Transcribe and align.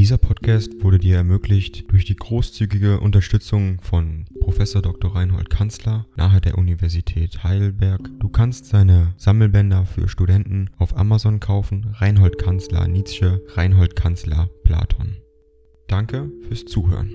Dieser 0.00 0.16
Podcast 0.16 0.82
wurde 0.82 0.98
dir 0.98 1.16
ermöglicht 1.16 1.92
durch 1.92 2.06
die 2.06 2.16
großzügige 2.16 3.00
Unterstützung 3.00 3.82
von 3.82 4.24
Professor 4.40 4.80
Dr. 4.80 5.14
Reinhold 5.14 5.50
Kanzler 5.50 6.06
nahe 6.16 6.40
der 6.40 6.56
Universität 6.56 7.44
Heidelberg. 7.44 8.08
Du 8.18 8.30
kannst 8.30 8.64
seine 8.64 9.12
Sammelbänder 9.18 9.84
für 9.84 10.08
Studenten 10.08 10.70
auf 10.78 10.96
Amazon 10.96 11.38
kaufen. 11.38 11.94
Reinhold 11.98 12.38
Kanzler 12.38 12.88
Nietzsche, 12.88 13.44
Reinhold 13.48 13.94
Kanzler 13.94 14.48
Platon. 14.64 15.18
Danke 15.86 16.32
fürs 16.48 16.64
Zuhören. 16.64 17.12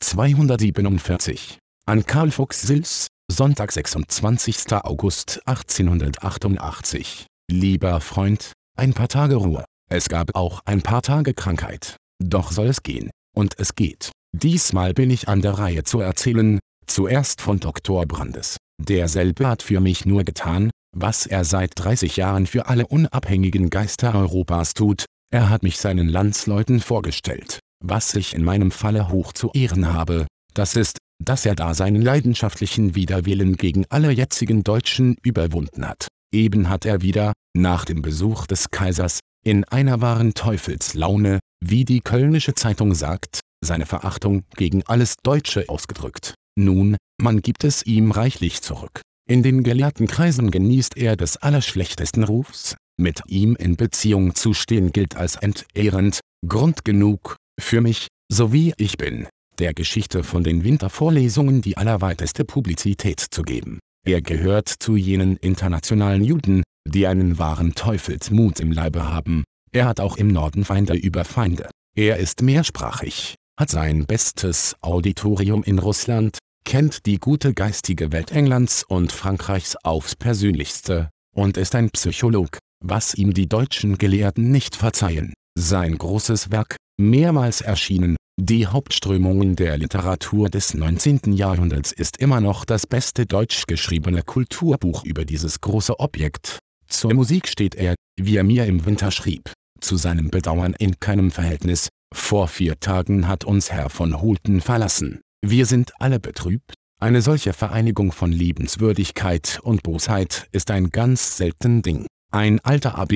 247 0.00 1.58
an 1.86 2.04
Karl 2.04 2.32
Fuchs 2.32 2.62
Sils, 2.62 3.06
Sonntag 3.30 3.70
26. 3.70 4.72
August 4.72 5.40
1888. 5.46 7.26
Lieber 7.48 8.00
Freund, 8.00 8.52
ein 8.78 8.94
paar 8.94 9.08
Tage 9.08 9.36
Ruhe. 9.36 9.64
Es 9.90 10.08
gab 10.08 10.34
auch 10.34 10.60
ein 10.64 10.82
paar 10.82 11.02
Tage 11.02 11.34
Krankheit. 11.34 11.96
Doch 12.22 12.52
soll 12.52 12.66
es 12.68 12.82
gehen. 12.82 13.10
Und 13.34 13.58
es 13.58 13.74
geht. 13.74 14.12
Diesmal 14.32 14.94
bin 14.94 15.10
ich 15.10 15.28
an 15.28 15.42
der 15.42 15.52
Reihe 15.52 15.84
zu 15.84 16.00
erzählen, 16.00 16.58
zuerst 16.86 17.40
von 17.40 17.60
Dr. 17.60 18.06
Brandes. 18.06 18.56
Derselbe 18.80 19.48
hat 19.48 19.62
für 19.62 19.80
mich 19.80 20.06
nur 20.06 20.24
getan, 20.24 20.70
was 20.96 21.26
er 21.26 21.44
seit 21.44 21.72
30 21.74 22.16
Jahren 22.16 22.46
für 22.46 22.66
alle 22.66 22.86
unabhängigen 22.86 23.70
Geister 23.70 24.14
Europas 24.14 24.74
tut, 24.74 25.04
er 25.30 25.50
hat 25.50 25.62
mich 25.62 25.78
seinen 25.78 26.08
Landsleuten 26.08 26.80
vorgestellt. 26.80 27.60
Was 27.84 28.14
ich 28.14 28.34
in 28.34 28.44
meinem 28.44 28.70
Falle 28.70 29.10
hoch 29.10 29.32
zu 29.32 29.50
ehren 29.52 29.92
habe, 29.92 30.26
das 30.54 30.76
ist, 30.76 30.98
dass 31.22 31.44
er 31.44 31.54
da 31.54 31.74
seinen 31.74 32.02
leidenschaftlichen 32.02 32.94
Widerwillen 32.94 33.56
gegen 33.56 33.84
alle 33.90 34.10
jetzigen 34.10 34.64
Deutschen 34.64 35.16
überwunden 35.22 35.86
hat. 35.86 36.08
Eben 36.32 36.68
hat 36.68 36.84
er 36.84 37.02
wieder, 37.02 37.32
nach 37.56 37.84
dem 37.84 38.02
Besuch 38.02 38.46
des 38.46 38.70
Kaisers, 38.70 39.20
in 39.44 39.64
einer 39.64 40.00
wahren 40.00 40.34
Teufelslaune, 40.34 41.38
wie 41.64 41.84
die 41.84 42.00
Kölnische 42.00 42.54
Zeitung 42.54 42.94
sagt, 42.94 43.40
seine 43.64 43.86
Verachtung 43.86 44.44
gegen 44.56 44.82
alles 44.84 45.16
Deutsche 45.22 45.68
ausgedrückt. 45.68 46.34
Nun, 46.58 46.96
man 47.20 47.40
gibt 47.40 47.64
es 47.64 47.84
ihm 47.86 48.10
reichlich 48.10 48.62
zurück. 48.62 49.00
In 49.28 49.42
den 49.42 49.62
gelehrten 49.62 50.06
Kreisen 50.06 50.50
genießt 50.50 50.96
er 50.96 51.16
des 51.16 51.36
allerschlechtesten 51.36 52.24
Rufs, 52.24 52.76
mit 53.00 53.20
ihm 53.26 53.56
in 53.56 53.76
Beziehung 53.76 54.34
zu 54.34 54.54
stehen 54.54 54.92
gilt 54.92 55.16
als 55.16 55.36
entehrend, 55.36 56.20
Grund 56.46 56.84
genug, 56.84 57.36
für 57.60 57.80
mich, 57.80 58.08
so 58.30 58.52
wie 58.52 58.72
ich 58.76 58.96
bin, 58.96 59.26
der 59.58 59.74
Geschichte 59.74 60.24
von 60.24 60.44
den 60.44 60.64
Wintervorlesungen 60.64 61.62
die 61.62 61.76
allerweiteste 61.76 62.44
Publizität 62.44 63.20
zu 63.20 63.42
geben. 63.42 63.80
Er 64.08 64.22
gehört 64.22 64.70
zu 64.70 64.96
jenen 64.96 65.36
internationalen 65.36 66.24
Juden, 66.24 66.62
die 66.88 67.06
einen 67.06 67.38
wahren 67.38 67.74
Teufelsmut 67.74 68.58
im 68.58 68.72
Leibe 68.72 69.06
haben. 69.06 69.44
Er 69.70 69.84
hat 69.84 70.00
auch 70.00 70.16
im 70.16 70.28
Norden 70.28 70.64
Feinde 70.64 70.94
über 70.94 71.26
Feinde. 71.26 71.68
Er 71.94 72.16
ist 72.16 72.40
mehrsprachig, 72.40 73.34
hat 73.60 73.68
sein 73.68 74.06
bestes 74.06 74.76
Auditorium 74.80 75.62
in 75.62 75.78
Russland, 75.78 76.38
kennt 76.64 77.04
die 77.04 77.18
gute 77.18 77.52
geistige 77.52 78.10
Welt 78.10 78.32
Englands 78.32 78.82
und 78.82 79.12
Frankreichs 79.12 79.76
aufs 79.84 80.16
Persönlichste, 80.16 81.10
und 81.34 81.58
ist 81.58 81.74
ein 81.74 81.90
Psycholog, 81.90 82.56
was 82.82 83.12
ihm 83.12 83.34
die 83.34 83.46
deutschen 83.46 83.98
Gelehrten 83.98 84.50
nicht 84.50 84.74
verzeihen. 84.74 85.34
Sein 85.54 85.98
großes 85.98 86.50
Werk, 86.50 86.76
mehrmals 86.98 87.60
erschienen, 87.60 88.16
die 88.40 88.68
Hauptströmungen 88.68 89.56
der 89.56 89.76
Literatur 89.78 90.48
des 90.48 90.72
19. 90.72 91.32
Jahrhunderts 91.32 91.90
ist 91.90 92.18
immer 92.18 92.40
noch 92.40 92.64
das 92.64 92.86
beste 92.86 93.26
deutsch 93.26 93.66
geschriebene 93.66 94.22
Kulturbuch 94.22 95.04
über 95.04 95.24
dieses 95.24 95.60
große 95.60 95.98
Objekt. 95.98 96.60
Zur 96.86 97.14
Musik 97.14 97.48
steht 97.48 97.74
er, 97.74 97.96
wie 98.16 98.36
er 98.36 98.44
mir 98.44 98.66
im 98.66 98.86
Winter 98.86 99.10
schrieb, 99.10 99.52
zu 99.80 99.96
seinem 99.96 100.30
Bedauern 100.30 100.74
in 100.78 101.00
keinem 101.00 101.32
Verhältnis. 101.32 101.88
Vor 102.14 102.46
vier 102.46 102.78
Tagen 102.78 103.26
hat 103.26 103.44
uns 103.44 103.72
Herr 103.72 103.90
von 103.90 104.22
Hulten 104.22 104.60
verlassen. 104.60 105.20
Wir 105.44 105.66
sind 105.66 105.90
alle 105.98 106.20
betrübt. 106.20 106.74
Eine 107.00 107.22
solche 107.22 107.52
Vereinigung 107.52 108.12
von 108.12 108.30
Liebenswürdigkeit 108.30 109.58
und 109.64 109.82
Bosheit 109.82 110.46
ist 110.52 110.70
ein 110.70 110.90
ganz 110.90 111.36
selten 111.36 111.82
Ding. 111.82 112.06
Ein 112.30 112.60
alter 112.60 112.96
Abb, 112.98 113.12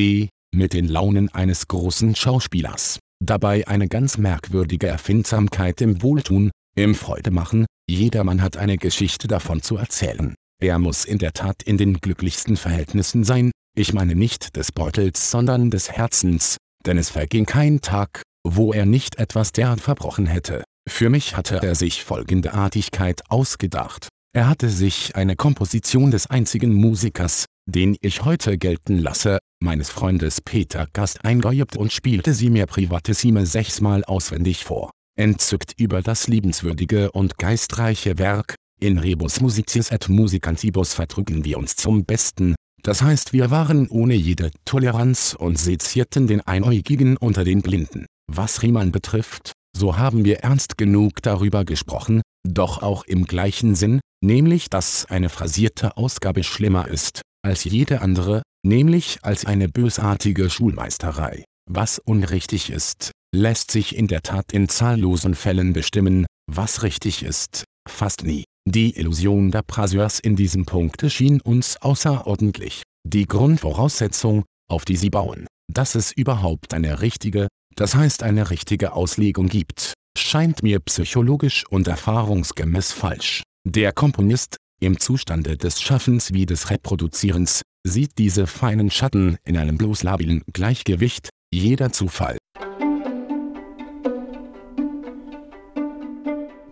mit 0.53 0.73
den 0.73 0.89
Launen 0.89 1.33
eines 1.33 1.69
großen 1.69 2.17
Schauspielers 2.17 2.99
dabei 3.27 3.67
eine 3.69 3.89
ganz 3.89 4.19
merkwürdige 4.19 4.89
Erfindsamkeit 4.89 5.81
im 5.81 6.03
Wohltun, 6.03 6.51
im 6.75 6.95
Freudemachen, 6.95 7.67
jedermann 7.89 8.43
hat 8.43 8.57
eine 8.57 8.79
Geschichte 8.79 9.29
davon 9.29 9.63
zu 9.63 9.77
erzählen. 9.77 10.35
Er 10.61 10.79
muss 10.79 11.05
in 11.05 11.19
der 11.19 11.33
Tat 11.33 11.63
in 11.63 11.77
den 11.77 11.95
glücklichsten 11.95 12.57
Verhältnissen 12.57 13.25
sein, 13.25 13.51
ich 13.77 13.93
meine 13.93 14.15
nicht 14.15 14.57
des 14.57 14.73
Beutels 14.73 15.31
sondern 15.31 15.71
des 15.71 15.91
Herzens, 15.91 16.57
denn 16.87 16.99
es 16.99 17.11
verging 17.11 17.47
kein 17.47 17.81
Tag, 17.81 18.23
wo 18.47 18.73
er 18.73 18.87
nicht 18.87 19.19
etwas 19.19 19.53
derart 19.53 19.81
verbrochen 19.81 20.27
hätte. 20.27 20.65
Für 20.89 21.11
mich 21.11 21.37
hatte 21.37 21.63
er 21.63 21.75
sich 21.75 22.05
folgende 22.05 22.55
Artigkeit 22.55 23.23
ausgedacht. 23.29 24.09
Er 24.35 24.49
hatte 24.49 24.69
sich 24.69 25.15
eine 25.15 25.37
Komposition 25.37 26.11
des 26.11 26.27
einzigen 26.29 26.75
Musikers, 26.75 27.45
den 27.67 27.97
ich 28.01 28.25
heute 28.25 28.59
gelten 28.59 28.99
lasse, 28.99 29.39
meines 29.63 29.91
Freundes 29.91 30.41
Peter 30.41 30.87
Gast 30.93 31.25
eingeübt 31.25 31.77
und 31.77 31.93
spielte 31.93 32.35
sie 32.35 32.51
mir 32.51 32.67
privatissime 32.67 33.47
sechsmal 33.47 34.05
auswendig 34.05 34.65
vor. 34.65 34.91
Entzückt 35.19 35.75
über 35.79 36.03
das 36.03 36.29
liebenswürdige 36.29 37.13
und 37.13 37.39
geistreiche 37.39 38.19
Werk, 38.19 38.55
in 38.81 38.99
rebus 38.99 39.41
musicis 39.41 39.91
et 39.91 40.09
musicantibus 40.09 40.95
vertrügen 40.95 41.45
wir 41.45 41.59
uns 41.59 41.77
zum 41.77 42.05
Besten, 42.05 42.55
das 42.83 43.01
heißt 43.01 43.33
wir 43.33 43.51
waren 43.51 43.89
ohne 43.89 44.15
jede 44.15 44.51
Toleranz 44.65 45.37
und 45.39 45.59
sezierten 45.59 46.27
den 46.27 46.41
Einäugigen 46.41 47.17
unter 47.17 47.45
den 47.45 47.63
Blinden. 47.63 48.07
Was 48.27 48.63
Riemann 48.63 48.91
betrifft, 48.91 49.53
so 49.77 49.97
haben 49.99 50.25
wir 50.25 50.41
ernst 50.41 50.77
genug 50.79 51.23
darüber 51.23 51.65
gesprochen, 51.65 52.23
doch 52.45 52.83
auch 52.83 53.05
im 53.05 53.25
gleichen 53.25 53.75
Sinn, 53.75 54.01
nämlich 54.23 54.69
dass 54.69 55.07
eine 55.07 55.29
phrasierte 55.29 55.97
Ausgabe 55.97 56.43
schlimmer 56.43 56.89
ist, 56.89 57.23
als 57.45 57.65
jede 57.65 58.01
andere, 58.01 58.43
nämlich 58.65 59.19
als 59.23 59.45
eine 59.45 59.69
bösartige 59.69 60.51
Schulmeisterei. 60.51 61.45
Was 61.71 61.99
unrichtig 61.99 62.71
ist, 62.71 63.13
lässt 63.35 63.71
sich 63.71 63.97
in 63.97 64.09
der 64.09 64.23
Tat 64.23 64.53
in 64.53 64.69
zahllosen 64.69 65.35
Fällen 65.35 65.73
bestimmen, 65.73 66.27
was 66.51 66.83
richtig 66.83 67.23
ist, 67.23 67.65
fast 67.89 68.25
nie. 68.25 68.45
Die 68.69 68.97
Illusion 68.97 69.51
der 69.51 69.63
Praseurs 69.63 70.21
in 70.21 70.37
diesem 70.37 70.67
Punkt 70.67 71.11
schien 71.11 71.41
uns 71.41 71.77
außerordentlich. 71.79 72.83
Die 73.05 73.27
Grundvoraussetzung, 73.27 74.45
auf 74.71 74.85
die 74.85 74.97
sie 74.97 75.11
bauen, 75.11 75.47
dass 75.73 75.95
es 75.95 76.13
überhaupt 76.13 76.75
eine 76.75 77.01
richtige, 77.01 77.49
das 77.75 77.95
heißt 77.95 78.23
eine 78.23 78.51
richtige 78.51 78.93
Auslegung 78.93 79.49
gibt, 79.49 79.95
scheint 80.17 80.63
mir 80.63 80.79
psychologisch 80.81 81.65
und 81.69 81.89
erfahrungsgemäß 81.89 82.93
falsch. 82.93 83.43
Der 83.67 83.93
Komponist, 83.93 84.57
im 84.83 84.99
Zustande 84.99 85.57
des 85.57 85.81
Schaffens 85.81 86.33
wie 86.33 86.45
des 86.45 86.71
Reproduzierens, 86.71 87.63
sieht 87.85 88.19
diese 88.19 88.47
feinen 88.47 88.91
Schatten 88.91 89.37
in 89.45 89.57
einem 89.57 89.79
bloß 89.79 90.03
labilen 90.03 90.43
Gleichgewicht, 90.53 91.31
jeder 91.53 91.93
Zufall. 91.93 92.37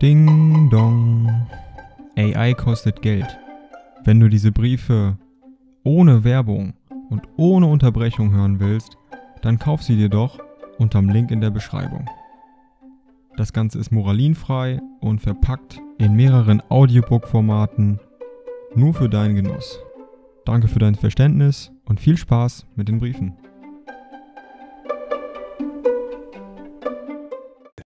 Ding 0.02 0.70
dong. 0.70 1.46
AI 2.16 2.54
kostet 2.54 3.02
Geld. 3.02 3.38
Wenn 4.04 4.18
du 4.18 4.28
diese 4.28 4.50
Briefe 4.50 5.18
ohne 5.84 6.24
Werbung 6.24 6.74
und 7.10 7.22
ohne 7.36 7.66
Unterbrechung 7.66 8.32
hören 8.32 8.60
willst, 8.60 8.96
dann 9.42 9.58
kauf 9.58 9.82
sie 9.82 9.96
dir 9.96 10.08
doch 10.08 10.38
unterm 10.78 11.10
Link 11.10 11.30
in 11.30 11.40
der 11.40 11.50
Beschreibung. 11.50 12.08
Das 13.40 13.54
Ganze 13.54 13.78
ist 13.78 13.90
moralinfrei 13.90 14.82
und 15.00 15.22
verpackt 15.22 15.80
in 15.96 16.14
mehreren 16.14 16.62
Audiobook-Formaten 16.68 17.98
nur 18.74 18.92
für 18.92 19.08
deinen 19.08 19.34
Genuss. 19.34 19.78
Danke 20.44 20.68
für 20.68 20.78
dein 20.78 20.94
Verständnis 20.94 21.72
und 21.86 22.00
viel 22.00 22.18
Spaß 22.18 22.66
mit 22.76 22.88
den 22.88 22.98
Briefen. 22.98 23.38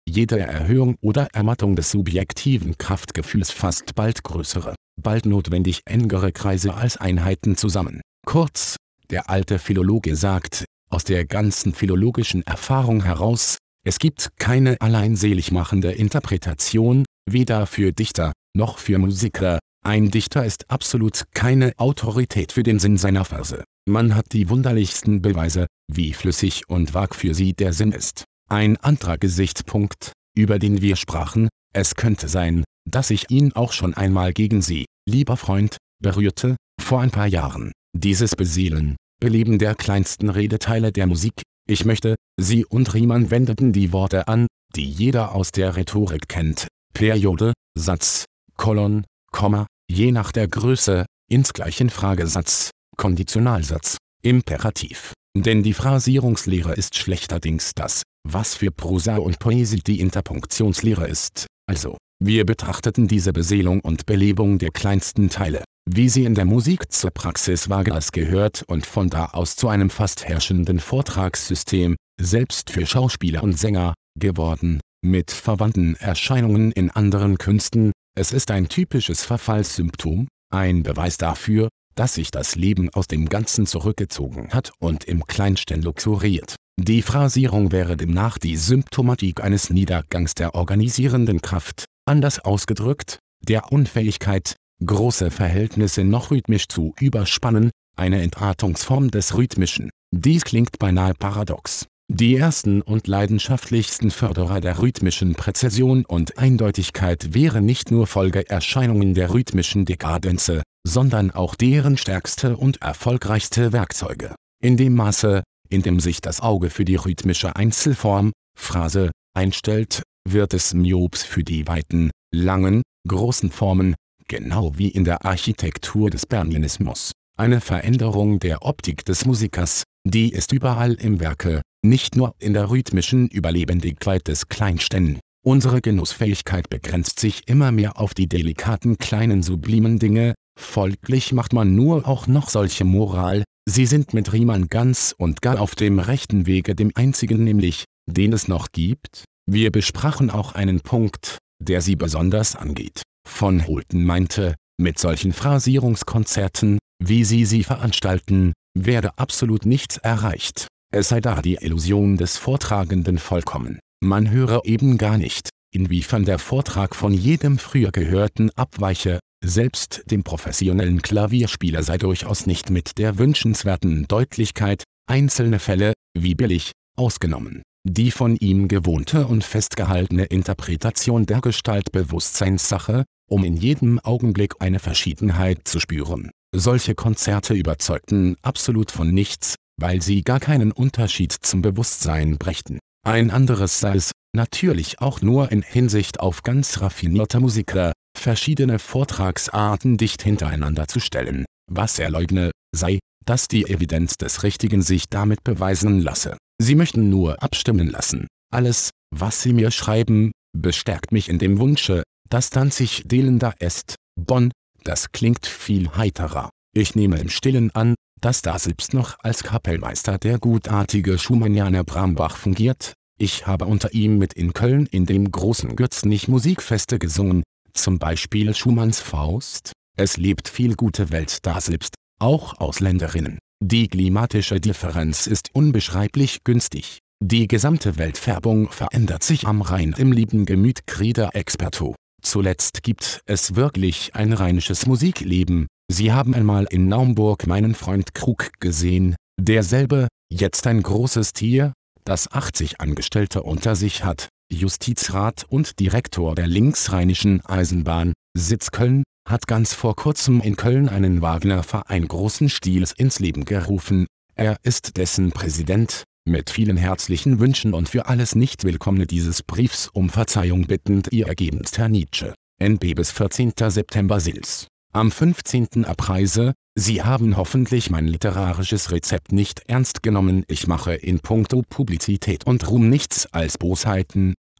Jede 0.07 0.39
Erhöhung 0.39 0.95
oder 1.01 1.27
Ermattung 1.33 1.75
des 1.75 1.91
subjektiven 1.91 2.77
Kraftgefühls 2.77 3.51
fasst 3.51 3.95
bald 3.95 4.23
größere, 4.23 4.75
bald 5.01 5.25
notwendig 5.25 5.81
engere 5.83 6.31
Kreise 6.31 6.73
als 6.73 6.95
Einheiten 6.95 7.57
zusammen. 7.57 7.99
Kurz, 8.25 8.77
der 9.09 9.29
alte 9.29 9.59
Philologe 9.59 10.15
sagt, 10.15 10.63
aus 10.89 11.03
der 11.03 11.25
ganzen 11.25 11.73
philologischen 11.73 12.43
Erfahrung 12.43 13.03
heraus, 13.03 13.57
es 13.85 13.99
gibt 13.99 14.29
keine 14.37 14.79
allein 14.79 15.15
seligmachende 15.15 15.91
Interpretation, 15.91 17.05
weder 17.29 17.65
für 17.65 17.91
Dichter, 17.91 18.31
noch 18.55 18.77
für 18.77 18.97
Musiker. 18.97 19.59
Ein 19.85 20.09
Dichter 20.09 20.45
ist 20.45 20.69
absolut 20.71 21.23
keine 21.33 21.73
Autorität 21.77 22.53
für 22.53 22.63
den 22.63 22.79
Sinn 22.79 22.97
seiner 22.97 23.25
Verse. 23.25 23.63
Man 23.85 24.15
hat 24.15 24.31
die 24.31 24.49
wunderlichsten 24.49 25.21
Beweise, 25.21 25.67
wie 25.91 26.13
flüssig 26.13 26.69
und 26.69 26.93
vag 26.93 27.13
für 27.13 27.33
sie 27.33 27.53
der 27.53 27.73
Sinn 27.73 27.91
ist. 27.91 28.23
Ein 28.49 28.77
anderer 28.77 29.17
Gesichtspunkt, 29.17 30.13
über 30.37 30.59
den 30.59 30.81
wir 30.81 30.95
sprachen, 30.95 31.49
es 31.73 31.95
könnte 31.95 32.29
sein, 32.29 32.63
dass 32.89 33.09
ich 33.09 33.29
ihn 33.29 33.51
auch 33.53 33.73
schon 33.73 33.93
einmal 33.93 34.31
gegen 34.31 34.61
Sie, 34.61 34.85
lieber 35.09 35.37
Freund, 35.37 35.77
berührte, 36.01 36.55
vor 36.81 37.01
ein 37.01 37.11
paar 37.11 37.27
Jahren. 37.27 37.71
Dieses 37.95 38.35
Beseelen, 38.35 38.95
Beleben 39.19 39.59
der 39.59 39.75
kleinsten 39.75 40.29
Redeteile 40.29 40.91
der 40.91 41.07
Musik. 41.07 41.41
Ich 41.67 41.85
möchte, 41.85 42.15
Sie 42.39 42.65
und 42.65 42.93
Riemann 42.93 43.31
wendeten 43.31 43.71
die 43.71 43.93
Worte 43.93 44.27
an, 44.27 44.47
die 44.75 44.89
jeder 44.89 45.33
aus 45.33 45.51
der 45.51 45.75
Rhetorik 45.75 46.27
kennt. 46.27 46.67
Periode, 46.93 47.53
Satz, 47.77 48.25
Kolon, 48.57 49.05
Komma, 49.31 49.67
je 49.89 50.11
nach 50.11 50.31
der 50.31 50.47
Größe, 50.47 51.05
insgleichen 51.29 51.89
Fragesatz, 51.89 52.71
Konditionalsatz, 52.97 53.97
Imperativ. 54.21 55.13
Denn 55.35 55.63
die 55.63 55.73
Phrasierungslehre 55.73 56.73
ist 56.73 56.95
schlechterdings 56.95 57.71
das, 57.75 58.03
was 58.27 58.55
für 58.55 58.71
Prosa 58.71 59.17
und 59.17 59.39
Poesie 59.39 59.81
die 59.81 59.99
Interpunktionslehre 59.99 61.07
ist. 61.07 61.47
Also, 61.67 61.97
wir 62.21 62.45
betrachteten 62.45 63.07
diese 63.07 63.33
Beseelung 63.33 63.79
und 63.79 64.05
Belebung 64.05 64.59
der 64.59 64.71
kleinsten 64.71 65.29
Teile, 65.29 65.63
wie 65.89 66.09
sie 66.09 66.25
in 66.25 66.35
der 66.35 66.45
Musik 66.45 66.91
zur 66.91 67.11
Praxis 67.11 67.69
Wagners 67.69 68.11
gehört 68.11 68.63
und 68.63 68.85
von 68.85 69.09
da 69.09 69.25
aus 69.27 69.55
zu 69.55 69.67
einem 69.67 69.89
fast 69.89 70.25
herrschenden 70.25 70.79
Vortragssystem, 70.79 71.95
selbst 72.19 72.69
für 72.69 72.85
Schauspieler 72.85 73.43
und 73.43 73.57
Sänger, 73.57 73.93
geworden, 74.19 74.79
mit 75.03 75.31
verwandten 75.31 75.95
Erscheinungen 75.95 76.71
in 76.71 76.89
anderen 76.89 77.37
Künsten, 77.37 77.91
es 78.15 78.31
ist 78.31 78.51
ein 78.51 78.69
typisches 78.69 79.25
Verfallssymptom, 79.25 80.27
ein 80.53 80.83
Beweis 80.83 81.17
dafür, 81.17 81.69
dass 81.95 82.15
sich 82.15 82.31
das 82.31 82.55
Leben 82.55 82.89
aus 82.91 83.07
dem 83.07 83.27
Ganzen 83.27 83.65
zurückgezogen 83.65 84.49
hat 84.51 84.71
und 84.79 85.03
im 85.03 85.25
Kleinsten 85.25 85.81
luxuriert. 85.81 86.55
Die 86.79 87.01
Phrasierung 87.01 87.71
wäre 87.71 87.97
demnach 87.97 88.37
die 88.37 88.57
Symptomatik 88.57 89.43
eines 89.43 89.69
Niedergangs 89.69 90.33
der 90.33 90.55
organisierenden 90.55 91.41
Kraft, 91.41 91.85
anders 92.05 92.39
ausgedrückt, 92.39 93.19
der 93.41 93.71
Unfähigkeit, 93.71 94.55
große 94.85 95.31
Verhältnisse 95.31 96.03
noch 96.03 96.31
rhythmisch 96.31 96.67
zu 96.67 96.93
überspannen, 96.99 97.71
eine 97.95 98.21
Entartungsform 98.21 99.11
des 99.11 99.35
Rhythmischen. 99.35 99.89
Dies 100.11 100.43
klingt 100.43 100.79
beinahe 100.79 101.13
paradox. 101.13 101.87
Die 102.11 102.35
ersten 102.35 102.81
und 102.81 103.07
leidenschaftlichsten 103.07 104.11
Förderer 104.11 104.59
der 104.59 104.79
rhythmischen 104.81 105.35
Präzision 105.35 106.05
und 106.05 106.37
Eindeutigkeit 106.37 107.33
wären 107.33 107.65
nicht 107.65 107.91
nur 107.91 108.07
Folgeerscheinungen 108.07 109.13
der 109.13 109.33
rhythmischen 109.33 109.85
Dekadenze, 109.85 110.63
sondern 110.85 111.31
auch 111.31 111.55
deren 111.55 111.97
stärkste 111.97 112.57
und 112.57 112.81
erfolgreichste 112.81 113.71
Werkzeuge. 113.71 114.35
In 114.61 114.77
dem 114.77 114.95
Maße, 114.95 115.43
in 115.69 115.81
dem 115.81 115.99
sich 115.99 116.21
das 116.21 116.41
Auge 116.41 116.69
für 116.69 116.85
die 116.85 116.97
rhythmische 116.97 117.55
Einzelform, 117.55 118.31
Phrase, 118.59 119.11
einstellt, 119.33 120.03
wird 120.29 120.53
es 120.53 120.73
Myops 120.73 121.23
für 121.23 121.43
die 121.43 121.67
weiten, 121.67 122.11
langen, 122.33 122.83
großen 123.07 123.49
Formen, 123.49 123.95
genau 124.27 124.77
wie 124.77 124.89
in 124.89 125.03
der 125.03 125.25
Architektur 125.25 126.09
des 126.09 126.25
Bernianismus. 126.25 127.11
Eine 127.37 127.61
Veränderung 127.61 128.39
der 128.39 128.63
Optik 128.63 129.05
des 129.05 129.25
Musikers, 129.25 129.83
die 130.05 130.31
ist 130.31 130.51
überall 130.51 130.93
im 130.93 131.19
Werke, 131.19 131.61
nicht 131.83 132.15
nur 132.15 132.35
in 132.39 132.53
der 132.53 132.69
rhythmischen 132.69 133.27
Überlebendigkeit 133.27 134.27
des 134.27 134.49
Kleinsten. 134.49 135.19
Unsere 135.45 135.81
Genussfähigkeit 135.81 136.69
begrenzt 136.69 137.19
sich 137.19 137.47
immer 137.47 137.71
mehr 137.71 137.99
auf 137.99 138.13
die 138.13 138.27
delikaten 138.27 138.97
kleinen 138.97 139.43
sublimen 139.43 139.99
Dinge, 139.99 140.35
folglich 140.57 141.33
macht 141.33 141.53
man 141.53 141.75
nur 141.75 142.07
auch 142.07 142.27
noch 142.27 142.49
solche 142.49 142.85
Moral, 142.85 143.43
sie 143.67 143.85
sind 143.85 144.13
mit 144.13 144.31
Riemann 144.31 144.67
ganz 144.67 145.13
und 145.17 145.41
gar 145.41 145.59
auf 145.59 145.75
dem 145.75 145.99
rechten 145.99 146.45
Wege 146.45 146.75
dem 146.75 146.91
einzigen 146.95 147.43
nämlich, 147.43 147.85
den 148.05 148.31
es 148.31 148.47
noch 148.47 148.67
gibt. 148.71 149.25
Wir 149.45 149.71
besprachen 149.71 150.29
auch 150.29 150.53
einen 150.53 150.79
Punkt, 150.79 151.39
der 151.59 151.81
sie 151.81 151.95
besonders 151.95 152.55
angeht. 152.55 153.01
Von 153.27 153.67
Holten 153.67 154.03
meinte, 154.05 154.55
mit 154.79 154.99
solchen 154.99 155.33
Phrasierungskonzerten, 155.33 156.79
wie 157.03 157.23
sie 157.23 157.45
sie 157.45 157.63
veranstalten, 157.63 158.53
werde 158.77 159.17
absolut 159.17 159.65
nichts 159.65 159.97
erreicht 159.97 160.67
es 160.93 161.09
sei 161.09 161.21
da 161.21 161.41
die 161.41 161.55
Illusion 161.55 162.17
des 162.17 162.37
Vortragenden 162.37 163.17
vollkommen. 163.17 163.79
Man 164.03 164.29
höre 164.29 164.61
eben 164.63 164.99
gar 164.99 165.17
nicht, 165.17 165.49
inwiefern 165.73 166.23
der 166.23 166.37
Vortrag 166.37 166.95
von 166.95 167.13
jedem 167.13 167.57
früher 167.57 167.91
Gehörten 167.91 168.51
abweiche, 168.51 169.19
selbst 169.43 170.03
dem 170.11 170.23
professionellen 170.23 171.01
Klavierspieler 171.01 171.81
sei 171.81 171.97
durchaus 171.97 172.45
nicht 172.45 172.69
mit 172.69 172.99
der 172.99 173.17
wünschenswerten 173.17 174.07
Deutlichkeit, 174.07 174.83
einzelne 175.09 175.57
Fälle, 175.57 175.93
wie 176.15 176.35
billig, 176.35 176.73
ausgenommen. 176.95 177.63
Die 177.85 178.11
von 178.11 178.37
ihm 178.37 178.69
gewohnte 178.69 179.27
und 179.27 179.43
festgehaltene 179.43 180.23
Interpretation 180.23 181.25
der 181.25 181.41
Gestaltbewusstseinssache, 181.41 183.03
um 183.29 183.43
in 183.43 183.57
jedem 183.57 183.99
Augenblick 183.99 184.55
eine 184.59 184.79
Verschiedenheit 184.79 185.67
zu 185.67 185.81
spüren. 185.81 186.31
Solche 186.55 186.95
Konzerte 186.95 187.53
überzeugten 187.53 188.37
absolut 188.41 188.91
von 188.91 189.11
nichts, 189.11 189.55
weil 189.81 190.01
sie 190.01 190.21
gar 190.21 190.39
keinen 190.39 190.71
Unterschied 190.71 191.33
zum 191.33 191.61
Bewusstsein 191.61 192.37
brächten. 192.37 192.79
Ein 193.05 193.31
anderes 193.31 193.81
sei 193.81 193.95
es, 193.95 194.11
natürlich 194.33 195.01
auch 195.01 195.21
nur 195.21 195.51
in 195.51 195.61
Hinsicht 195.61 196.21
auf 196.21 196.43
ganz 196.43 196.79
raffinierte 196.79 197.41
Musiker, 197.41 197.91
verschiedene 198.17 198.79
Vortragsarten 198.79 199.97
dicht 199.97 200.21
hintereinander 200.21 200.87
zu 200.87 201.01
stellen, 201.01 201.43
was 201.69 201.99
er 201.99 202.09
leugne, 202.09 202.51
sei, 202.73 202.99
dass 203.25 203.49
die 203.49 203.65
Evidenz 203.65 204.15
des 204.17 204.43
Richtigen 204.43 204.81
sich 204.81 205.09
damit 205.09 205.43
beweisen 205.43 205.99
lasse. 205.99 206.37
Sie 206.61 206.75
möchten 206.75 207.09
nur 207.09 207.41
abstimmen 207.41 207.89
lassen. 207.89 208.27
Alles, 208.51 208.91
was 209.11 209.41
Sie 209.41 209.53
mir 209.53 209.71
schreiben, 209.71 210.31
bestärkt 210.55 211.11
mich 211.11 211.29
in 211.29 211.39
dem 211.39 211.59
Wunsche, 211.59 212.03
dass 212.29 212.49
Danzig 212.49 213.03
delender 213.05 213.53
ist. 213.59 213.95
Bonn, 214.15 214.51
das 214.83 215.11
klingt 215.11 215.45
viel 215.45 215.89
heiterer. 215.95 216.49
Ich 216.75 216.95
nehme 216.95 217.19
im 217.19 217.29
Stillen 217.29 217.71
an, 217.75 217.95
dass 218.21 218.41
da 218.41 218.57
selbst 218.57 218.93
noch 218.93 219.17
als 219.19 219.43
Kapellmeister 219.43 220.17
der 220.17 220.39
gutartige 220.39 221.17
Schumannianer 221.17 221.83
Brambach 221.83 222.37
fungiert. 222.37 222.93
Ich 223.19 223.45
habe 223.45 223.65
unter 223.65 223.93
ihm 223.93 224.17
mit 224.17 224.33
in 224.33 224.53
Köln 224.53 224.87
in 224.87 225.05
dem 225.05 225.31
großen 225.31 225.75
Götznich 225.75 226.27
Musikfeste 226.27 226.99
gesungen, 226.99 227.43
zum 227.73 227.99
Beispiel 227.99 228.55
Schumanns 228.55 228.99
Faust. 228.99 229.73
Es 229.97 230.17
lebt 230.17 230.47
viel 230.47 230.75
gute 230.75 231.11
Welt 231.11 231.39
da 231.45 231.61
selbst, 231.61 231.95
auch 232.19 232.59
Ausländerinnen. 232.59 233.39
Die 233.65 233.87
klimatische 233.87 234.59
Differenz 234.59 235.25
ist 235.25 235.51
unbeschreiblich 235.53 236.43
günstig. 236.43 236.99
Die 237.23 237.47
gesamte 237.47 237.97
Weltfärbung 237.97 238.69
verändert 238.69 239.23
sich 239.23 239.47
am 239.47 239.61
Rhein 239.61 239.95
im 239.97 240.11
lieben 240.11 240.45
Gemüt 240.45 240.85
Grieder 240.85 241.33
Experto. 241.33 241.95
Zuletzt 242.21 242.83
gibt 242.83 243.21
es 243.25 243.55
wirklich 243.55 244.15
ein 244.15 244.33
rheinisches 244.33 244.85
Musikleben, 244.85 245.67
Sie 245.89 246.11
haben 246.11 246.33
einmal 246.33 246.65
in 246.71 246.89
Naumburg 246.89 247.47
meinen 247.47 247.73
Freund 247.73 248.13
Krug 248.13 248.51
gesehen, 248.59 249.15
derselbe, 249.39 250.09
jetzt 250.29 250.67
ein 250.67 250.81
großes 250.81 251.31
Tier, 251.31 251.71
das 252.03 252.29
80 252.29 252.81
Angestellte 252.81 253.43
unter 253.43 253.77
sich 253.77 254.03
hat, 254.03 254.27
Justizrat 254.53 255.45
und 255.49 255.79
Direktor 255.79 256.35
der 256.35 256.47
linksrheinischen 256.47 257.45
Eisenbahn, 257.45 258.13
Sitz 258.37 258.71
Köln, 258.71 259.03
hat 259.27 259.47
ganz 259.47 259.73
vor 259.73 259.95
kurzem 259.95 260.41
in 260.41 260.55
Köln 260.55 260.89
einen 260.89 261.21
Wagner-Verein 261.21 262.07
großen 262.07 262.49
Stils 262.49 262.91
ins 262.91 263.19
Leben 263.19 263.45
gerufen, 263.45 264.07
er 264.35 264.57
ist 264.63 264.97
dessen 264.97 265.31
Präsident, 265.31 266.03
mit 266.25 266.49
vielen 266.49 266.77
herzlichen 266.77 267.39
Wünschen 267.39 267.73
und 267.73 267.89
für 267.89 268.07
alles 268.07 268.35
Nicht-Willkommene 268.35 269.05
dieses 269.05 269.43
Briefs 269.43 269.89
um 269.93 270.09
Verzeihung 270.09 270.67
bittend 270.67 271.09
Ihr 271.11 271.27
ergebenst 271.27 271.77
Herr 271.77 271.89
Nietzsche. 271.89 272.33
NB 272.61 272.95
bis 272.95 273.11
14. 273.11 273.53
September 273.69 274.19
Sils 274.19 274.67
am 274.93 275.11
15. 275.11 275.85
Abreise, 275.85 276.53
Sie 276.75 277.01
haben 277.01 277.35
hoffentlich 277.35 277.89
mein 277.89 278.07
literarisches 278.07 278.91
Rezept 278.91 279.31
nicht 279.31 279.61
ernst 279.67 280.03
genommen. 280.03 280.43
Ich 280.47 280.67
mache 280.67 280.93
in 280.93 281.19
puncto 281.19 281.63
Publizität 281.67 282.45
und 282.45 282.69
Ruhm 282.69 282.89
nichts 282.89 283.25
als 283.33 283.57
Bosheiten, 283.57 284.35